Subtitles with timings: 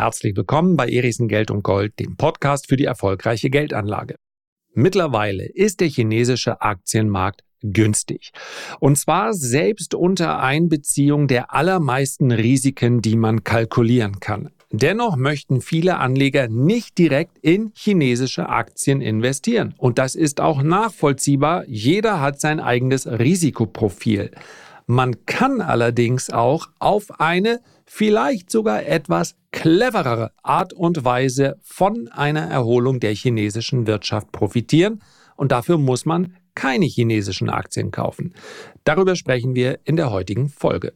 [0.00, 4.14] Herzlich willkommen bei Erichsen Geld und Gold, dem Podcast für die erfolgreiche Geldanlage.
[4.72, 8.30] Mittlerweile ist der chinesische Aktienmarkt günstig.
[8.78, 14.48] Und zwar selbst unter Einbeziehung der allermeisten Risiken, die man kalkulieren kann.
[14.70, 19.74] Dennoch möchten viele Anleger nicht direkt in chinesische Aktien investieren.
[19.76, 21.64] Und das ist auch nachvollziehbar.
[21.66, 24.30] Jeder hat sein eigenes Risikoprofil.
[24.86, 27.60] Man kann allerdings auch auf eine
[27.92, 35.02] vielleicht sogar etwas cleverere Art und Weise von einer Erholung der chinesischen Wirtschaft profitieren.
[35.34, 38.34] Und dafür muss man keine chinesischen Aktien kaufen.
[38.84, 40.92] Darüber sprechen wir in der heutigen Folge.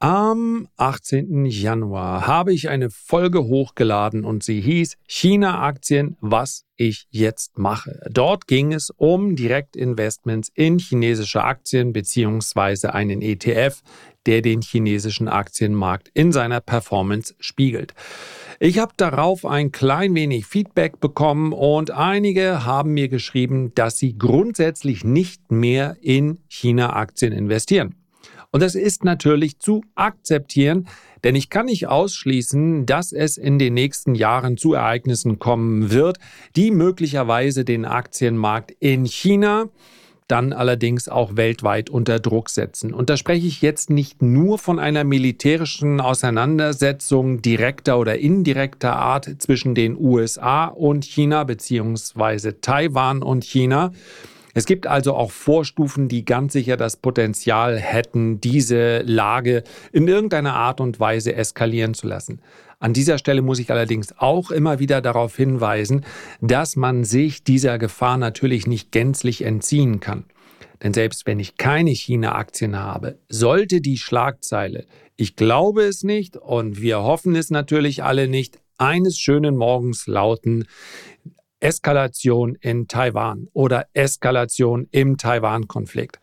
[0.00, 1.44] Am 18.
[1.46, 7.98] Januar habe ich eine Folge hochgeladen und sie hieß China-Aktien, was ich jetzt mache.
[8.08, 13.82] Dort ging es um Direktinvestments in chinesische Aktien beziehungsweise einen ETF,
[14.24, 17.92] der den chinesischen Aktienmarkt in seiner Performance spiegelt.
[18.60, 24.16] Ich habe darauf ein klein wenig Feedback bekommen und einige haben mir geschrieben, dass sie
[24.16, 27.96] grundsätzlich nicht mehr in China-Aktien investieren.
[28.50, 30.88] Und das ist natürlich zu akzeptieren,
[31.24, 36.18] denn ich kann nicht ausschließen, dass es in den nächsten Jahren zu Ereignissen kommen wird,
[36.56, 39.68] die möglicherweise den Aktienmarkt in China
[40.28, 42.92] dann allerdings auch weltweit unter Druck setzen.
[42.92, 49.36] Und da spreche ich jetzt nicht nur von einer militärischen Auseinandersetzung direkter oder indirekter Art
[49.38, 53.92] zwischen den USA und China beziehungsweise Taiwan und China,
[54.58, 60.54] es gibt also auch Vorstufen, die ganz sicher das Potenzial hätten, diese Lage in irgendeiner
[60.54, 62.40] Art und Weise eskalieren zu lassen.
[62.80, 66.04] An dieser Stelle muss ich allerdings auch immer wieder darauf hinweisen,
[66.40, 70.24] dass man sich dieser Gefahr natürlich nicht gänzlich entziehen kann.
[70.82, 76.82] Denn selbst wenn ich keine China-Aktien habe, sollte die Schlagzeile, ich glaube es nicht und
[76.82, 80.64] wir hoffen es natürlich alle nicht, eines schönen Morgens lauten,
[81.60, 86.18] Eskalation in Taiwan oder Eskalation im Taiwan-Konflikt,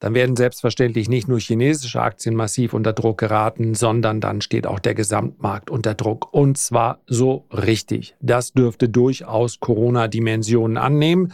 [0.00, 4.78] dann werden selbstverständlich nicht nur chinesische Aktien massiv unter Druck geraten, sondern dann steht auch
[4.78, 6.32] der Gesamtmarkt unter Druck.
[6.32, 8.14] Und zwar so richtig.
[8.20, 11.32] Das dürfte durchaus Corona-Dimensionen annehmen.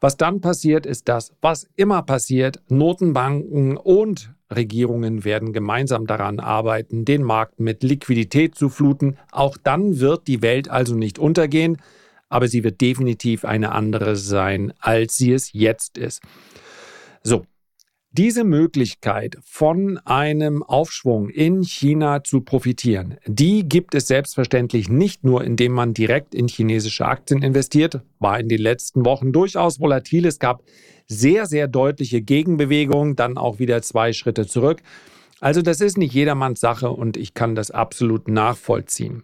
[0.00, 2.62] Was dann passiert, ist das, was immer passiert.
[2.68, 9.16] Notenbanken und Regierungen werden gemeinsam daran arbeiten, den Markt mit Liquidität zu fluten.
[9.32, 11.78] Auch dann wird die Welt also nicht untergehen
[12.34, 16.20] aber sie wird definitiv eine andere sein, als sie es jetzt ist.
[17.22, 17.46] So,
[18.10, 25.44] diese Möglichkeit von einem Aufschwung in China zu profitieren, die gibt es selbstverständlich nicht nur,
[25.44, 30.26] indem man direkt in chinesische Aktien investiert, war in den letzten Wochen durchaus volatil.
[30.26, 30.64] Es gab
[31.06, 34.82] sehr, sehr deutliche Gegenbewegungen, dann auch wieder zwei Schritte zurück.
[35.40, 39.22] Also das ist nicht jedermanns Sache und ich kann das absolut nachvollziehen.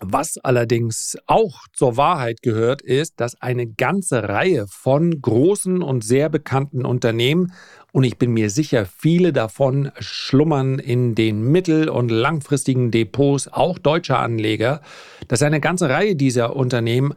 [0.00, 6.28] Was allerdings auch zur Wahrheit gehört, ist, dass eine ganze Reihe von großen und sehr
[6.28, 7.52] bekannten Unternehmen,
[7.92, 13.78] und ich bin mir sicher, viele davon schlummern in den mittel- und langfristigen Depots auch
[13.78, 14.82] deutscher Anleger,
[15.28, 17.14] dass eine ganze Reihe dieser Unternehmen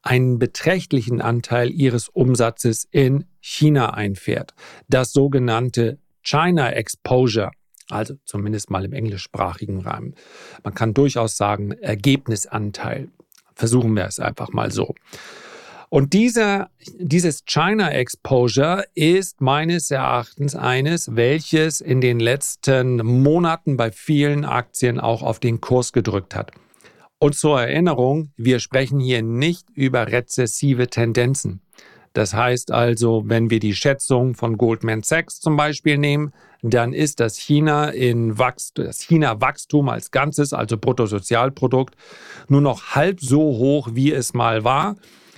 [0.00, 4.54] einen beträchtlichen Anteil ihres Umsatzes in China einfährt.
[4.88, 7.50] Das sogenannte China Exposure
[7.90, 10.14] also zumindest mal im englischsprachigen Rahmen.
[10.62, 13.08] Man kann durchaus sagen, Ergebnisanteil.
[13.54, 14.94] Versuchen wir es einfach mal so.
[15.90, 23.92] Und dieser, dieses China Exposure ist meines Erachtens eines, welches in den letzten Monaten bei
[23.92, 26.50] vielen Aktien auch auf den Kurs gedrückt hat.
[27.20, 31.60] Und zur Erinnerung, wir sprechen hier nicht über rezessive Tendenzen.
[32.14, 36.32] Das heißt also, wenn wir die Schätzung von Goldman Sachs zum Beispiel nehmen,
[36.62, 41.94] dann ist das China in Wachst das China Wachstum als Ganzes, also Bruttosozialprodukt,
[42.48, 44.96] nur noch halb so hoch, wie es mal war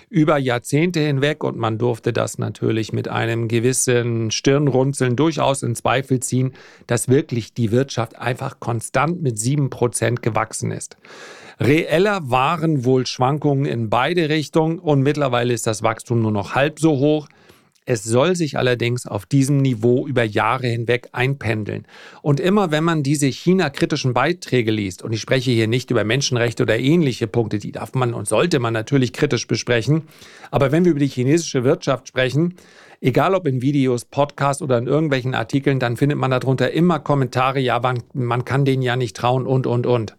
[0.09, 6.20] über Jahrzehnte hinweg und man durfte das natürlich mit einem gewissen Stirnrunzeln durchaus in Zweifel
[6.20, 6.52] ziehen,
[6.87, 10.96] dass wirklich die Wirtschaft einfach konstant mit sieben Prozent gewachsen ist.
[11.58, 16.79] Reeller waren wohl Schwankungen in beide Richtungen und mittlerweile ist das Wachstum nur noch halb
[16.79, 17.29] so hoch.
[17.87, 21.87] Es soll sich allerdings auf diesem Niveau über Jahre hinweg einpendeln.
[22.20, 26.64] Und immer wenn man diese China-kritischen Beiträge liest, und ich spreche hier nicht über Menschenrechte
[26.64, 30.02] oder ähnliche Punkte, die darf man und sollte man natürlich kritisch besprechen,
[30.50, 32.56] aber wenn wir über die chinesische Wirtschaft sprechen,
[33.00, 37.61] egal ob in Videos, Podcasts oder in irgendwelchen Artikeln, dann findet man darunter immer Kommentare,
[37.61, 40.17] ja, man, man kann denen ja nicht trauen und, und, und.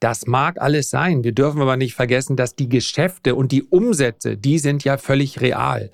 [0.00, 1.24] Das mag alles sein.
[1.24, 5.42] Wir dürfen aber nicht vergessen, dass die Geschäfte und die Umsätze, die sind ja völlig
[5.42, 5.90] real.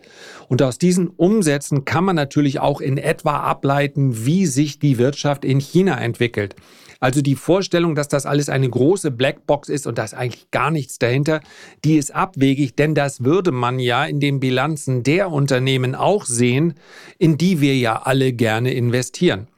[0.49, 5.45] Und aus diesen Umsätzen kann man natürlich auch in etwa ableiten, wie sich die Wirtschaft
[5.45, 6.55] in China entwickelt.
[7.01, 10.71] Also die Vorstellung, dass das alles eine große Blackbox ist und da ist eigentlich gar
[10.71, 11.41] nichts dahinter,
[11.85, 16.75] die ist abwegig, denn das würde man ja in den Bilanzen der Unternehmen auch sehen,
[17.19, 19.49] in die wir ja alle gerne investieren.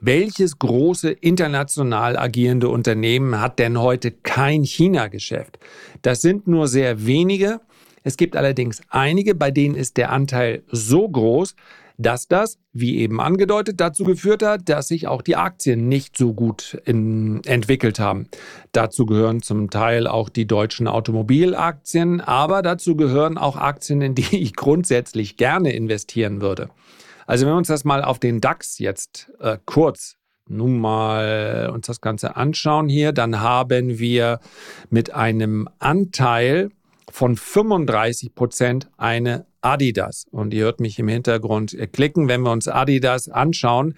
[0.00, 5.58] Welches große international agierende Unternehmen hat denn heute kein China-Geschäft?
[6.02, 7.60] Das sind nur sehr wenige.
[8.02, 11.54] Es gibt allerdings einige, bei denen ist der Anteil so groß,
[11.98, 16.34] dass das, wie eben angedeutet, dazu geführt hat, dass sich auch die Aktien nicht so
[16.34, 18.28] gut in, entwickelt haben.
[18.72, 24.36] Dazu gehören zum Teil auch die deutschen Automobilaktien, aber dazu gehören auch Aktien, in die
[24.36, 26.68] ich grundsätzlich gerne investieren würde.
[27.26, 30.16] Also wenn wir uns das mal auf den DAX jetzt äh, kurz
[30.48, 34.38] nun mal uns das Ganze anschauen hier, dann haben wir
[34.90, 36.70] mit einem Anteil
[37.10, 40.26] von 35 Prozent eine Adidas.
[40.30, 42.28] Und ihr hört mich im Hintergrund klicken.
[42.28, 43.94] Wenn wir uns Adidas anschauen,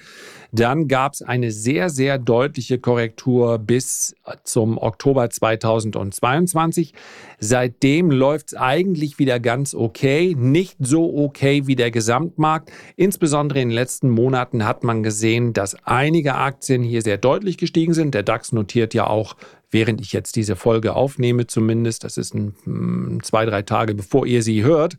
[0.51, 6.95] dann gab es eine sehr, sehr deutliche Korrektur bis zum Oktober 2022.
[7.39, 10.35] Seitdem läuft es eigentlich wieder ganz okay.
[10.39, 12.73] Nicht so okay wie der Gesamtmarkt.
[12.97, 17.93] Insbesondere in den letzten Monaten hat man gesehen, dass einige Aktien hier sehr deutlich gestiegen
[17.93, 18.15] sind.
[18.15, 19.37] Der DAX notiert ja auch
[19.71, 24.27] während ich jetzt diese Folge aufnehme, zumindest, das ist ein, hm, zwei, drei Tage bevor
[24.27, 24.97] ihr sie hört,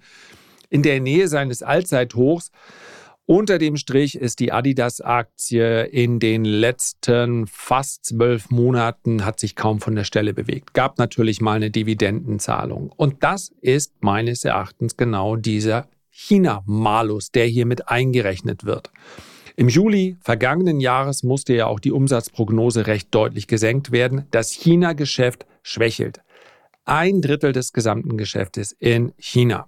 [0.69, 2.51] in der Nähe seines Allzeithochs.
[3.25, 9.81] Unter dem Strich ist die Adidas-Aktie in den letzten fast zwölf Monaten hat sich kaum
[9.81, 10.73] von der Stelle bewegt.
[10.73, 12.91] Gab natürlich mal eine Dividendenzahlung.
[12.95, 18.89] Und das ist meines Erachtens genau dieser China-Malus, der hier mit eingerechnet wird.
[19.55, 24.25] Im Juli vergangenen Jahres musste ja auch die Umsatzprognose recht deutlich gesenkt werden.
[24.31, 26.21] Das China-Geschäft schwächelt.
[26.89, 29.67] Ein Drittel des gesamten Geschäftes in China.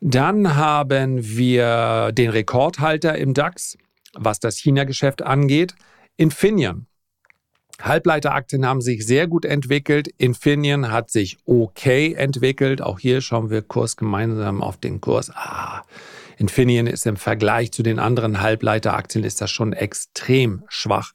[0.00, 3.78] Dann haben wir den Rekordhalter im DAX,
[4.14, 5.76] was das China-Geschäft angeht,
[6.16, 6.86] Infineon.
[7.80, 10.08] Halbleiteraktien haben sich sehr gut entwickelt.
[10.18, 12.82] Infineon hat sich okay entwickelt.
[12.82, 15.30] Auch hier schauen wir Kurs gemeinsam auf den Kurs.
[15.32, 15.82] Ah,
[16.40, 21.12] Infineon ist im Vergleich zu den anderen Halbleiteraktien ist das schon extrem schwach.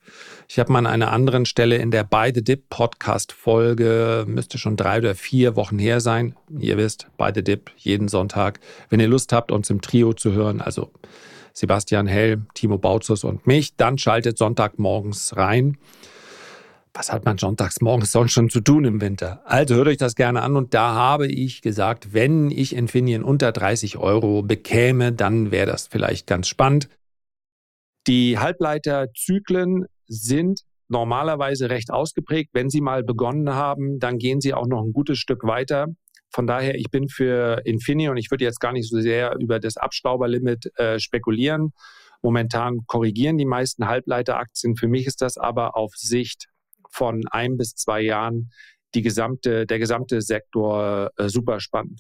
[0.47, 4.59] Ich habe mal an einer anderen Stelle in der By the Dip Podcast Folge, müsste
[4.59, 6.35] schon drei oder vier Wochen her sein.
[6.59, 8.59] Ihr wisst, By the Dip jeden Sonntag.
[8.91, 10.91] Wenn ihr Lust habt, uns im Trio zu hören, also
[11.53, 15.79] Sebastian Hell, Timo Bautzus und mich, dann schaltet Sonntagmorgens rein
[16.95, 19.41] was hat man sonntags morgens sonst schon zu tun im Winter?
[19.43, 23.51] Also hört euch das gerne an und da habe ich gesagt, wenn ich Infineon unter
[23.51, 26.87] 30 Euro bekäme, dann wäre das vielleicht ganz spannend.
[28.07, 32.51] Die Halbleiterzyklen sind normalerweise recht ausgeprägt.
[32.53, 35.87] Wenn sie mal begonnen haben, dann gehen sie auch noch ein gutes Stück weiter.
[36.29, 39.75] Von daher, ich bin für Infineon, ich würde jetzt gar nicht so sehr über das
[39.75, 41.73] Abstauberlimit äh, spekulieren.
[42.21, 44.77] Momentan korrigieren die meisten Halbleiteraktien.
[44.77, 46.47] Für mich ist das aber auf Sicht
[46.95, 48.51] von ein bis zwei Jahren
[48.93, 51.99] die gesamte, der gesamte Sektor äh, super spannend.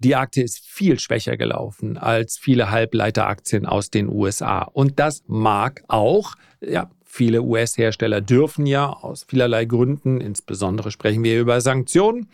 [0.00, 4.62] Die Aktie ist viel schwächer gelaufen als viele Halbleiteraktien aus den USA.
[4.62, 11.40] Und das mag auch, ja, viele US-Hersteller dürfen ja aus vielerlei Gründen, insbesondere sprechen wir
[11.40, 12.28] über Sanktionen,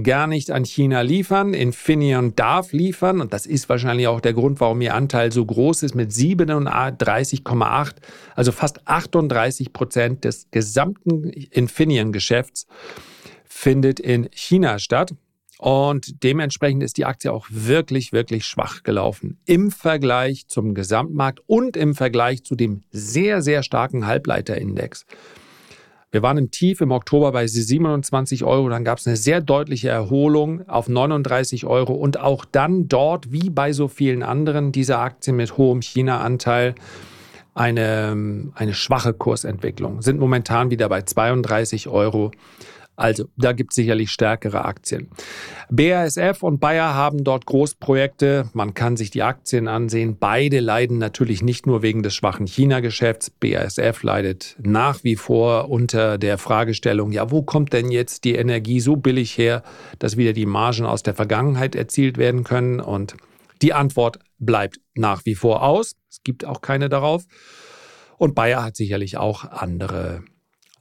[0.00, 1.54] gar nicht an China liefern.
[1.54, 5.82] Infineon darf liefern und das ist wahrscheinlich auch der Grund, warum ihr Anteil so groß
[5.82, 7.94] ist mit 37,8,
[8.36, 12.66] also fast 38 Prozent des gesamten Infineon-Geschäfts
[13.46, 15.14] findet in China statt.
[15.60, 21.76] Und dementsprechend ist die Aktie auch wirklich, wirklich schwach gelaufen im Vergleich zum Gesamtmarkt und
[21.76, 25.04] im Vergleich zu dem sehr, sehr starken Halbleiterindex.
[26.12, 29.90] Wir waren im Tief im Oktober bei 27 Euro, dann gab es eine sehr deutliche
[29.90, 35.36] Erholung auf 39 Euro und auch dann dort, wie bei so vielen anderen dieser Aktien
[35.36, 36.74] mit hohem China-Anteil,
[37.52, 42.30] eine, eine schwache Kursentwicklung, sind momentan wieder bei 32 Euro.
[43.00, 45.08] Also da gibt es sicherlich stärkere Aktien.
[45.70, 48.50] BASF und Bayer haben dort Großprojekte.
[48.52, 50.18] Man kann sich die Aktien ansehen.
[50.18, 53.30] Beide leiden natürlich nicht nur wegen des schwachen China-Geschäfts.
[53.30, 58.80] BASF leidet nach wie vor unter der Fragestellung, ja, wo kommt denn jetzt die Energie
[58.80, 59.62] so billig her,
[59.98, 62.80] dass wieder die Margen aus der Vergangenheit erzielt werden können?
[62.80, 63.16] Und
[63.62, 65.96] die Antwort bleibt nach wie vor aus.
[66.10, 67.24] Es gibt auch keine darauf.
[68.18, 70.22] Und Bayer hat sicherlich auch andere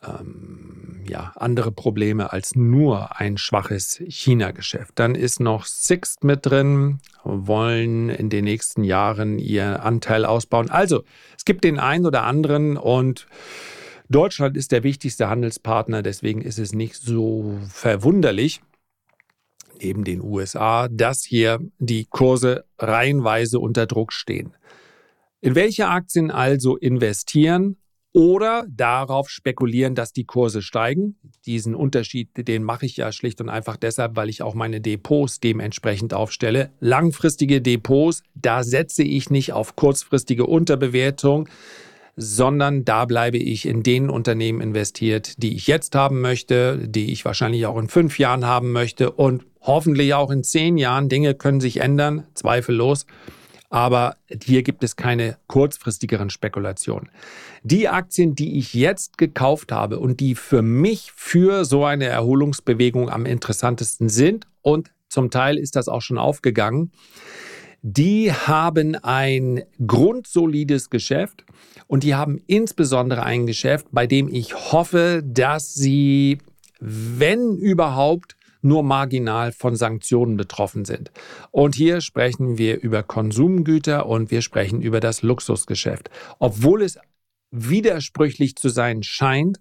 [0.04, 4.94] ähm, ja, andere Probleme als nur ein schwaches China-Geschäft.
[4.96, 10.70] Dann ist noch Sixt mit drin, wollen in den nächsten Jahren ihr Anteil ausbauen.
[10.70, 11.04] Also,
[11.36, 13.28] es gibt den einen oder anderen und
[14.08, 18.62] Deutschland ist der wichtigste Handelspartner, deswegen ist es nicht so verwunderlich,
[19.82, 24.54] neben den USA, dass hier die Kurse reihenweise unter Druck stehen.
[25.42, 27.78] In welche Aktien also investieren
[28.14, 31.18] oder darauf spekulieren, dass die Kurse steigen?
[31.46, 35.40] Diesen Unterschied, den mache ich ja schlicht und einfach deshalb, weil ich auch meine Depots
[35.40, 36.72] dementsprechend aufstelle.
[36.80, 41.48] Langfristige Depots, da setze ich nicht auf kurzfristige Unterbewertung,
[42.16, 47.24] sondern da bleibe ich in den Unternehmen investiert, die ich jetzt haben möchte, die ich
[47.24, 51.08] wahrscheinlich auch in fünf Jahren haben möchte und hoffentlich auch in zehn Jahren.
[51.08, 53.06] Dinge können sich ändern, zweifellos.
[53.70, 57.10] Aber hier gibt es keine kurzfristigeren Spekulationen.
[57.64, 63.10] Die Aktien, die ich jetzt gekauft habe und die für mich für so eine Erholungsbewegung
[63.10, 66.92] am interessantesten sind, und zum Teil ist das auch schon aufgegangen,
[67.82, 71.46] die haben ein grundsolides Geschäft
[71.88, 76.40] und die haben insbesondere ein Geschäft, bei dem ich hoffe, dass sie,
[76.80, 81.12] wenn überhaupt, nur marginal von Sanktionen betroffen sind.
[81.52, 86.10] Und hier sprechen wir über Konsumgüter und wir sprechen über das Luxusgeschäft.
[86.40, 87.00] Obwohl es
[87.52, 89.60] widersprüchlich zu sein scheint,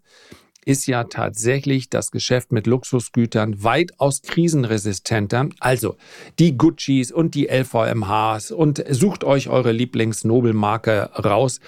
[0.68, 5.48] ist ja tatsächlich das Geschäft mit Luxusgütern weitaus krisenresistenter.
[5.60, 5.96] Also
[6.38, 11.60] die Guccis und die LVMHs und sucht euch eure Lieblingsnobelmarke raus.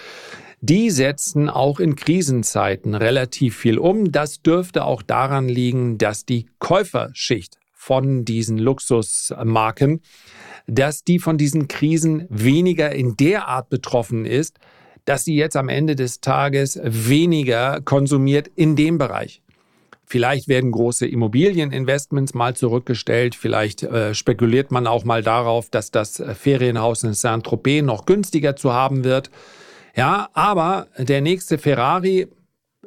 [0.63, 4.13] Die setzen auch in Krisenzeiten relativ viel um.
[4.13, 10.03] Das dürfte auch daran liegen, dass die Käuferschicht von diesen Luxusmarken,
[10.67, 14.59] dass die von diesen Krisen weniger in der Art betroffen ist,
[15.07, 19.41] dass sie jetzt am Ende des Tages weniger konsumiert in dem Bereich.
[20.05, 23.35] Vielleicht werden große Immobilieninvestments mal zurückgestellt.
[23.35, 28.75] Vielleicht äh, spekuliert man auch mal darauf, dass das Ferienhaus in Saint-Tropez noch günstiger zu
[28.75, 29.31] haben wird.
[29.97, 32.29] Ja, aber der nächste Ferrari,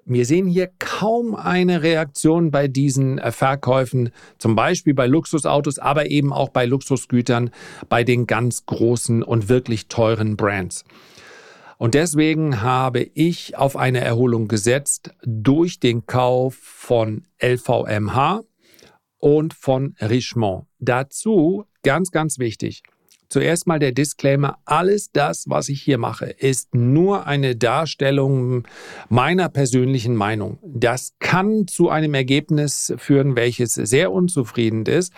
[0.05, 6.10] wir sehen hier kaum eine Reaktion bei diesen äh, Verkäufen, zum Beispiel bei Luxusautos, aber
[6.10, 7.51] eben auch bei Luxusgütern,
[7.89, 10.83] bei den ganz großen und wirklich teuren Brands.
[11.77, 18.43] Und deswegen habe ich auf eine Erholung gesetzt durch den Kauf von LVMH
[19.17, 20.65] und von Richemont.
[20.79, 22.83] Dazu ganz, ganz wichtig.
[23.33, 28.67] Zuerst mal der Disclaimer, alles das, was ich hier mache, ist nur eine Darstellung
[29.09, 30.59] meiner persönlichen Meinung.
[30.63, 35.13] Das kann zu einem Ergebnis führen, welches sehr unzufrieden ist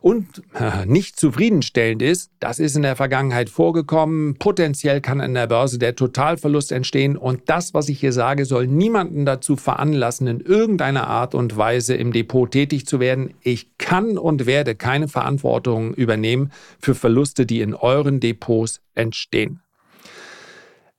[0.00, 0.42] und
[0.86, 4.36] nicht zufriedenstellend ist, das ist in der Vergangenheit vorgekommen.
[4.36, 8.66] Potenziell kann an der Börse der Totalverlust entstehen und das, was ich hier sage, soll
[8.66, 13.34] niemanden dazu veranlassen, in irgendeiner Art und Weise im Depot tätig zu werden.
[13.42, 19.60] Ich kann und werde keine Verantwortung übernehmen für Verluste, die in euren Depots entstehen.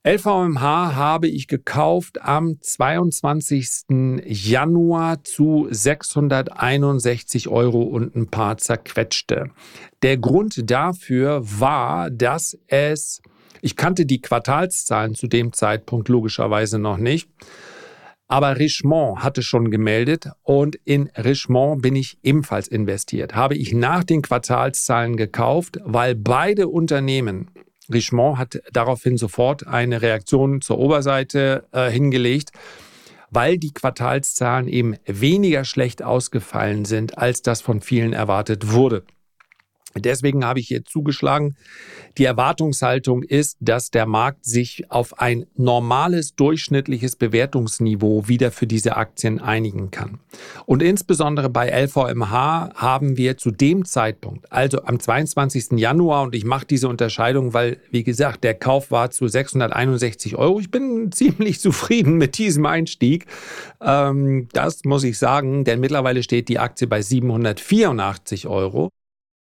[0.03, 4.23] LVMH habe ich gekauft am 22.
[4.25, 9.51] Januar zu 661 Euro und ein paar zerquetschte.
[10.01, 13.21] Der Grund dafür war, dass es,
[13.61, 17.29] ich kannte die Quartalszahlen zu dem Zeitpunkt logischerweise noch nicht,
[18.27, 23.35] aber Richemont hatte schon gemeldet und in Richemont bin ich ebenfalls investiert.
[23.35, 27.51] Habe ich nach den Quartalszahlen gekauft, weil beide Unternehmen
[27.91, 32.51] Richemont hat daraufhin sofort eine Reaktion zur Oberseite äh, hingelegt,
[33.29, 39.03] weil die Quartalszahlen eben weniger schlecht ausgefallen sind, als das von vielen erwartet wurde.
[39.95, 41.55] Deswegen habe ich hier zugeschlagen.
[42.17, 48.97] Die Erwartungshaltung ist, dass der Markt sich auf ein normales durchschnittliches Bewertungsniveau wieder für diese
[48.97, 50.19] Aktien einigen kann.
[50.65, 55.79] Und insbesondere bei LVMH haben wir zu dem Zeitpunkt, also am 22.
[55.79, 60.59] Januar, und ich mache diese Unterscheidung, weil, wie gesagt, der Kauf war zu 661 Euro.
[60.59, 63.25] Ich bin ziemlich zufrieden mit diesem Einstieg.
[63.81, 68.89] Ähm, das muss ich sagen, denn mittlerweile steht die Aktie bei 784 Euro.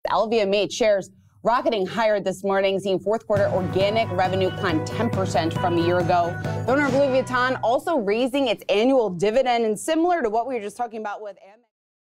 [0.10, 1.10] LVMH shares
[1.44, 6.36] rocketing higher this morning, seeing fourth quarter organic revenue climb 10% from a year ago.
[6.66, 10.56] The owner of Louis Vuitton also raising its annual dividend, and similar to what we
[10.56, 11.38] were just talking about with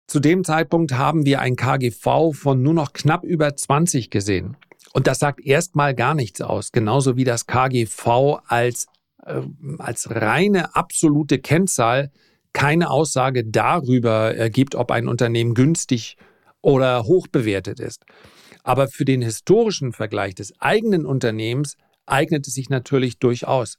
[0.07, 4.57] Zu dem Zeitpunkt haben wir ein KGV von nur noch knapp über 20 gesehen.
[4.91, 8.87] Und das sagt erstmal gar nichts aus, genauso wie das KGV als,
[9.23, 9.41] äh,
[9.77, 12.11] als reine absolute Kennzahl
[12.53, 16.17] keine Aussage darüber äh, gibt, ob ein Unternehmen günstig
[16.61, 18.03] oder hoch bewertet ist.
[18.63, 21.75] Aber für den historischen Vergleich des eigenen Unternehmens
[22.05, 23.77] eignet es sich natürlich durchaus.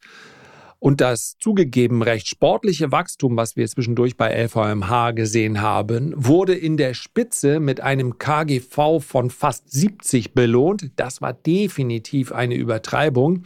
[0.82, 6.78] Und das zugegeben recht sportliche Wachstum, was wir zwischendurch bei LVMH gesehen haben, wurde in
[6.78, 10.90] der Spitze mit einem KGV von fast 70 belohnt.
[10.96, 13.42] Das war definitiv eine Übertreibung.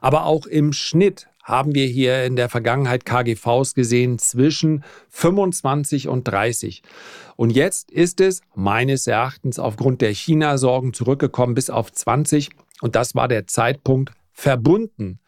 [0.00, 6.24] Aber auch im Schnitt haben wir hier in der Vergangenheit KGVs gesehen zwischen 25 und
[6.24, 6.82] 30.
[7.36, 12.50] Und jetzt ist es meines Erachtens aufgrund der China-Sorgen zurückgekommen bis auf 20.
[12.80, 15.20] Und das war der Zeitpunkt verbunden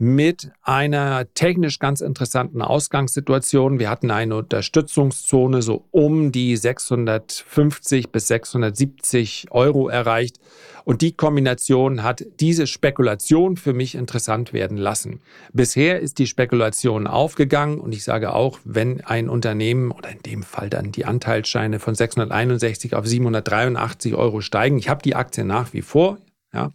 [0.00, 3.78] mit einer technisch ganz interessanten Ausgangssituation.
[3.78, 10.40] Wir hatten eine Unterstützungszone so um die 650 bis 670 Euro erreicht.
[10.84, 15.20] Und die Kombination hat diese Spekulation für mich interessant werden lassen.
[15.52, 20.42] Bisher ist die Spekulation aufgegangen und ich sage auch, wenn ein Unternehmen oder in dem
[20.42, 25.74] Fall dann die Anteilsscheine von 661 auf 783 Euro steigen, ich habe die Aktie nach
[25.74, 26.16] wie vor,
[26.54, 26.72] ja,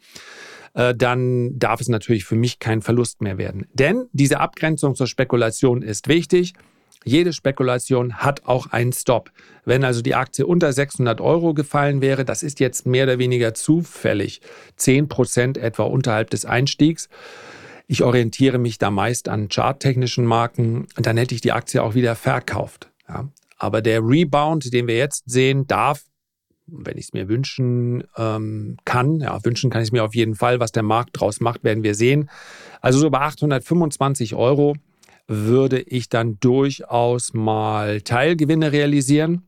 [0.76, 3.66] dann darf es natürlich für mich kein Verlust mehr werden.
[3.74, 6.54] Denn diese Abgrenzung zur Spekulation ist wichtig.
[7.06, 9.32] Jede Spekulation hat auch einen Stop.
[9.64, 13.54] Wenn also die Aktie unter 600 Euro gefallen wäre, das ist jetzt mehr oder weniger
[13.54, 14.42] zufällig,
[14.78, 17.08] 10 Prozent etwa unterhalb des Einstiegs.
[17.88, 22.16] Ich orientiere mich da meist an charttechnischen Marken, dann hätte ich die Aktie auch wieder
[22.16, 22.90] verkauft.
[23.08, 23.30] Ja.
[23.58, 26.02] Aber der Rebound, den wir jetzt sehen, darf
[26.68, 30.36] wenn ich es mir wünschen ähm, kann, ja, wünschen kann ich es mir auf jeden
[30.36, 32.30] Fall, was der Markt draus macht, werden wir sehen.
[32.82, 34.76] Also so bei 825 Euro
[35.28, 39.48] würde ich dann durchaus mal Teilgewinne realisieren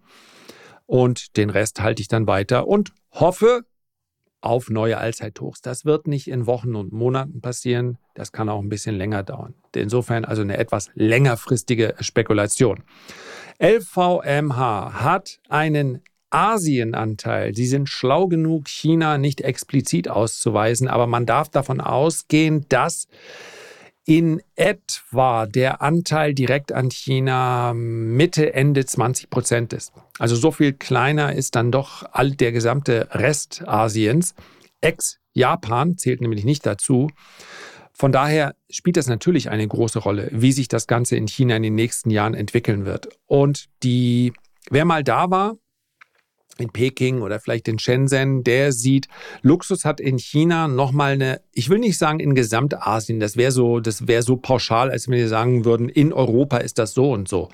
[0.86, 3.66] und den Rest halte ich dann weiter und hoffe
[4.42, 5.62] auf neue Allzeithochs.
[5.62, 9.56] Das wird nicht in Wochen und Monaten passieren, das kann auch ein bisschen länger dauern.
[9.76, 12.84] Insofern also eine etwas längerfristige Spekulation.
[13.60, 21.50] LVMH hat einen Asienanteil, sie sind schlau genug, China nicht explizit auszuweisen, aber man darf
[21.50, 23.08] davon ausgehen, dass
[24.08, 29.92] in etwa der Anteil direkt an China Mitte, Ende 20 Prozent ist.
[30.18, 34.34] Also so viel kleiner ist dann doch all der gesamte Rest Asiens.
[34.80, 37.10] Ex-Japan zählt nämlich nicht dazu.
[37.92, 41.64] Von daher spielt das natürlich eine große Rolle, wie sich das Ganze in China in
[41.64, 43.10] den nächsten Jahren entwickeln wird.
[43.26, 44.32] Und die,
[44.70, 45.58] wer mal da war,
[46.62, 49.08] in Peking oder vielleicht in Shenzhen, der sieht,
[49.42, 53.80] Luxus hat in China nochmal eine, ich will nicht sagen in Gesamtasien, das wäre so,
[53.80, 57.28] das wäre so pauschal, als wenn wir sagen würden, in Europa ist das so und
[57.28, 57.50] so.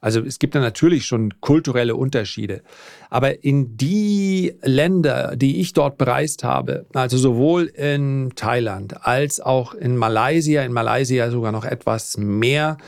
[0.00, 2.62] Also es gibt da natürlich schon kulturelle Unterschiede.
[3.10, 9.74] Aber in die Länder, die ich dort bereist habe, also sowohl in Thailand als auch
[9.74, 12.78] in Malaysia, in Malaysia sogar noch etwas mehr,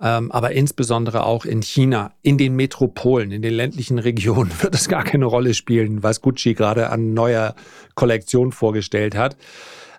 [0.00, 4.88] ähm, aber insbesondere auch in China, in den Metropolen, in den ländlichen Regionen wird es
[4.88, 7.54] gar keine Rolle spielen, was Gucci gerade an neuer
[7.94, 9.36] Kollektion vorgestellt hat.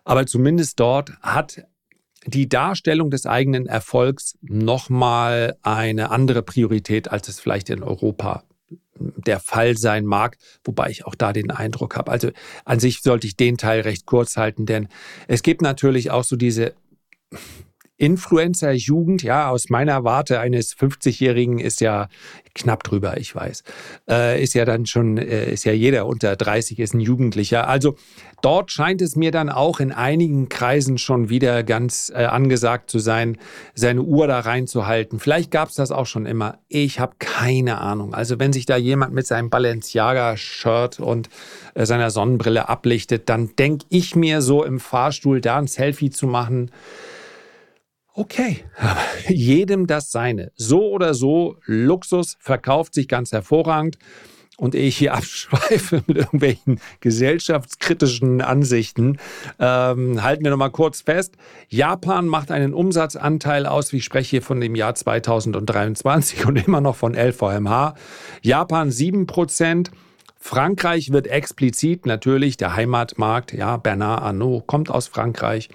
[0.06, 1.64] Aber zumindest dort hat
[2.26, 8.44] die Darstellung des eigenen Erfolgs nochmal eine andere Priorität, als es vielleicht in Europa
[9.00, 12.12] der Fall sein mag, wobei ich auch da den Eindruck habe.
[12.12, 12.32] Also
[12.66, 14.90] an sich sollte ich den Teil recht kurz halten, denn
[15.28, 16.74] es gibt natürlich auch so diese
[18.00, 22.08] Influencer-Jugend, ja, aus meiner Warte eines 50-Jährigen ist ja
[22.56, 23.64] knapp drüber, ich weiß.
[24.10, 27.68] Äh, ist ja dann schon, äh, ist ja jeder unter 30 ist ein Jugendlicher.
[27.68, 27.96] Also
[28.42, 33.00] dort scheint es mir dann auch in einigen Kreisen schon wieder ganz äh, angesagt zu
[33.00, 33.38] sein,
[33.76, 35.20] seine Uhr da reinzuhalten.
[35.20, 36.58] Vielleicht gab es das auch schon immer.
[36.70, 38.14] Ich habe keine Ahnung.
[38.14, 41.30] Also wenn sich da jemand mit seinem Balenciaga-Shirt und
[41.74, 46.28] äh, seiner Sonnenbrille ablichtet, dann denke ich mir so im Fahrstuhl da ein Selfie zu
[46.28, 46.72] machen
[48.14, 50.52] Okay, aber jedem das seine.
[50.56, 53.98] So oder so, Luxus verkauft sich ganz hervorragend.
[54.58, 59.18] Und ehe ich hier abschweife mit irgendwelchen gesellschaftskritischen Ansichten,
[59.58, 61.36] ähm, halten wir nochmal kurz fest.
[61.70, 66.82] Japan macht einen Umsatzanteil aus, wie ich spreche hier von dem Jahr 2023 und immer
[66.82, 67.96] noch von LVMH.
[68.42, 69.92] Japan 7%.
[70.42, 75.70] Frankreich wird explizit natürlich der Heimatmarkt, ja, Bernard Arnault kommt aus Frankreich.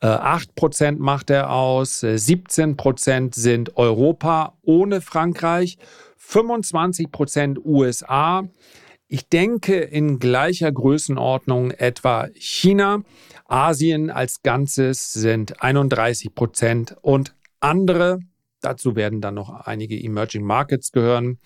[0.00, 5.78] 8% äh, macht er aus, 17% äh, sind Europa ohne Frankreich,
[6.20, 8.48] 25% USA.
[9.08, 13.02] Ich denke in gleicher Größenordnung etwa China.
[13.46, 18.20] Asien als Ganzes sind 31% und andere,
[18.60, 21.38] dazu werden dann noch einige Emerging Markets gehören,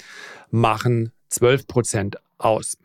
[0.50, 2.76] machen 12% aus.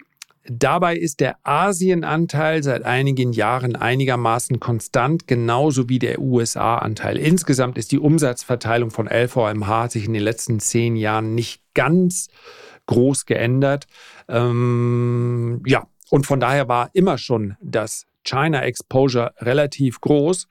[0.49, 7.17] Dabei ist der Asienanteil seit einigen Jahren einigermaßen konstant, genauso wie der USA-Anteil.
[7.17, 12.29] Insgesamt ist die Umsatzverteilung von LVMH sich in den letzten zehn Jahren nicht ganz
[12.86, 13.88] groß geändert.
[14.29, 20.47] Ähm, ja, und von daher war immer schon das China Exposure relativ groß.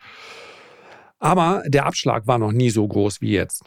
[1.18, 3.64] Aber der Abschlag war noch nie so groß wie jetzt.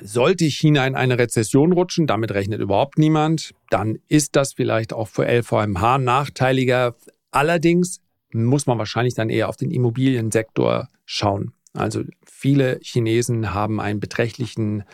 [0.00, 5.08] Sollte China in eine Rezession rutschen, damit rechnet überhaupt niemand, dann ist das vielleicht auch
[5.08, 6.96] für LVMH nachteiliger.
[7.30, 8.00] Allerdings
[8.32, 11.52] muss man wahrscheinlich dann eher auf den Immobiliensektor schauen.
[11.74, 14.84] Also viele Chinesen haben einen beträchtlichen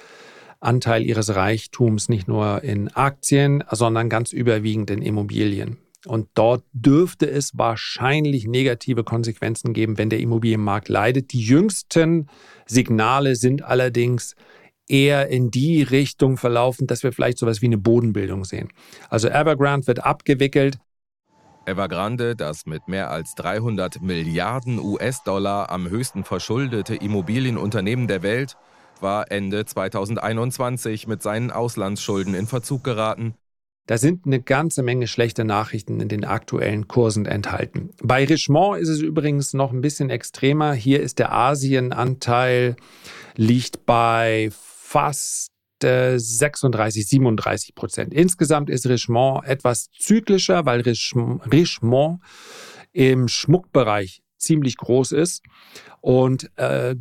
[0.61, 5.78] Anteil ihres Reichtums nicht nur in Aktien, sondern ganz überwiegend in Immobilien.
[6.06, 11.32] Und dort dürfte es wahrscheinlich negative Konsequenzen geben, wenn der Immobilienmarkt leidet.
[11.32, 12.28] Die jüngsten
[12.66, 14.34] Signale sind allerdings
[14.88, 18.68] eher in die Richtung verlaufen, dass wir vielleicht sowas wie eine Bodenbildung sehen.
[19.09, 20.79] Also Evergrande wird abgewickelt.
[21.66, 28.57] Evergrande, das mit mehr als 300 Milliarden US-Dollar am höchsten verschuldete Immobilienunternehmen der Welt,
[29.01, 33.35] war Ende 2021 mit seinen Auslandsschulden in Verzug geraten.
[33.87, 37.90] Da sind eine ganze Menge schlechte Nachrichten in den aktuellen Kursen enthalten.
[38.03, 40.74] Bei Richemont ist es übrigens noch ein bisschen extremer.
[40.74, 42.77] Hier ist der Asienanteil
[43.35, 44.51] liegt bei
[44.88, 48.14] fast 36, 37 Prozent.
[48.14, 52.20] Insgesamt ist Richemont etwas zyklischer, weil Richemont
[52.92, 55.44] im Schmuckbereich ziemlich groß ist.
[56.01, 56.96] Und äh,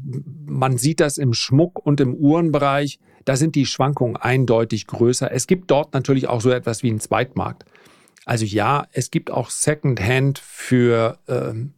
[0.46, 3.00] man sieht das im Schmuck- und im Uhrenbereich.
[3.26, 5.32] Da sind die Schwankungen eindeutig größer.
[5.32, 7.66] Es gibt dort natürlich auch so etwas wie einen Zweitmarkt.
[8.26, 11.74] Also ja, es gibt auch Secondhand für, ähm,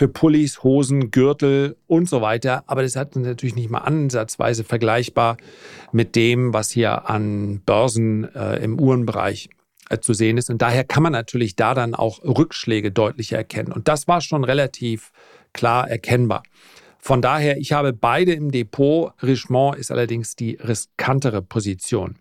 [0.00, 2.64] für Pullis, Hosen, Gürtel und so weiter.
[2.68, 5.36] Aber das hat natürlich nicht mal ansatzweise vergleichbar
[5.92, 9.50] mit dem, was hier an Börsen äh, im Uhrenbereich
[9.90, 10.48] äh, zu sehen ist.
[10.48, 13.72] Und daher kann man natürlich da dann auch Rückschläge deutlicher erkennen.
[13.72, 15.12] Und das war schon relativ
[15.52, 16.44] klar erkennbar.
[16.98, 19.12] Von daher, ich habe beide im Depot.
[19.22, 22.16] Richemont ist allerdings die riskantere Position.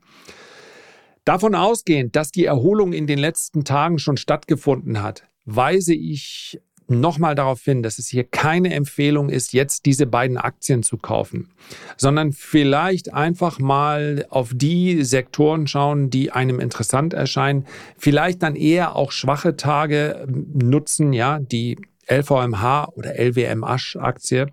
[1.23, 6.59] Davon ausgehend, dass die Erholung in den letzten Tagen schon stattgefunden hat, weise ich
[6.89, 11.49] nochmal darauf hin, dass es hier keine Empfehlung ist, jetzt diese beiden Aktien zu kaufen,
[11.97, 17.65] sondern vielleicht einfach mal auf die Sektoren schauen, die einem interessant erscheinen,
[17.97, 21.78] vielleicht dann eher auch schwache Tage nutzen, ja, die
[22.10, 24.47] LVMH oder LWM-Aktie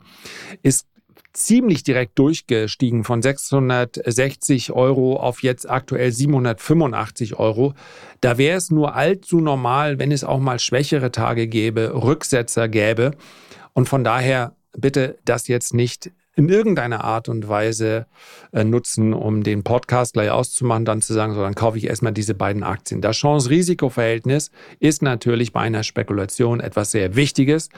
[0.62, 0.86] ist
[1.36, 7.74] ziemlich direkt durchgestiegen von 660 Euro auf jetzt aktuell 785 Euro.
[8.20, 13.12] Da wäre es nur allzu normal, wenn es auch mal schwächere Tage gäbe, Rücksetzer gäbe.
[13.74, 18.06] Und von daher bitte das jetzt nicht in irgendeiner Art und Weise
[18.52, 22.12] äh, nutzen, um den Podcast gleich auszumachen, dann zu sagen, so, dann kaufe ich erstmal
[22.12, 23.00] diese beiden Aktien.
[23.00, 27.70] Das Chance-Risiko-Verhältnis ist natürlich bei einer Spekulation etwas sehr Wichtiges.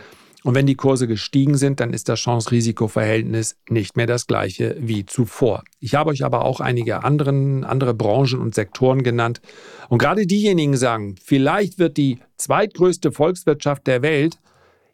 [0.45, 5.05] Und wenn die Kurse gestiegen sind, dann ist das Chance-Risiko-Verhältnis nicht mehr das gleiche wie
[5.05, 5.65] zuvor.
[5.81, 9.41] Ich habe euch aber auch einige anderen, andere Branchen und Sektoren genannt.
[9.89, 14.39] Und gerade diejenigen sagen, vielleicht wird die zweitgrößte Volkswirtschaft der Welt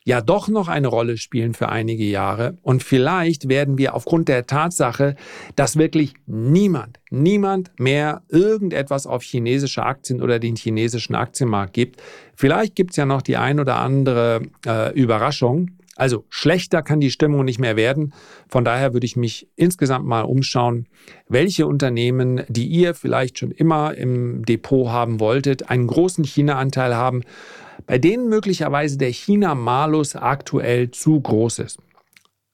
[0.04, 2.58] ja doch noch eine Rolle spielen für einige Jahre.
[2.62, 5.16] Und vielleicht werden wir aufgrund der Tatsache,
[5.56, 12.02] dass wirklich niemand, niemand mehr irgendetwas auf chinesische Aktien oder den chinesischen Aktienmarkt gibt,
[12.36, 15.70] vielleicht gibt es ja noch die ein oder andere äh, Überraschung.
[15.96, 18.12] Also schlechter kann die Stimmung nicht mehr werden.
[18.48, 20.88] Von daher würde ich mich insgesamt mal umschauen,
[21.28, 27.22] welche Unternehmen, die ihr vielleicht schon immer im Depot haben wolltet, einen großen China-Anteil haben,
[27.86, 31.78] bei denen möglicherweise der China-Malus aktuell zu groß ist.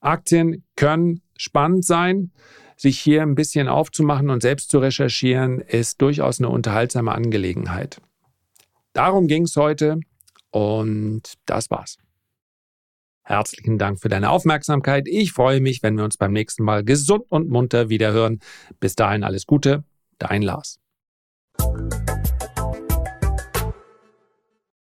[0.00, 2.32] Aktien können spannend sein.
[2.76, 8.00] Sich hier ein bisschen aufzumachen und selbst zu recherchieren, ist durchaus eine unterhaltsame Angelegenheit.
[8.94, 10.00] Darum ging es heute
[10.50, 11.98] und das war's.
[13.30, 15.06] Herzlichen Dank für deine Aufmerksamkeit.
[15.06, 18.40] Ich freue mich, wenn wir uns beim nächsten Mal gesund und munter wiederhören.
[18.80, 19.84] Bis dahin alles Gute,
[20.18, 20.80] dein Lars.